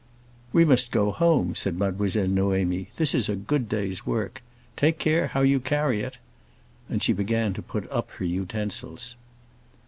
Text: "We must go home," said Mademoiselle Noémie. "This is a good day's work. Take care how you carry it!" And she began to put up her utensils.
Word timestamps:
"We 0.51 0.65
must 0.65 0.89
go 0.89 1.11
home," 1.11 1.53
said 1.53 1.77
Mademoiselle 1.77 2.25
Noémie. 2.25 2.91
"This 2.95 3.13
is 3.13 3.29
a 3.29 3.35
good 3.35 3.69
day's 3.69 4.03
work. 4.03 4.41
Take 4.75 4.97
care 4.97 5.27
how 5.27 5.41
you 5.41 5.59
carry 5.59 6.01
it!" 6.01 6.17
And 6.89 7.03
she 7.03 7.13
began 7.13 7.53
to 7.53 7.61
put 7.61 7.87
up 7.91 8.09
her 8.17 8.25
utensils. 8.25 9.15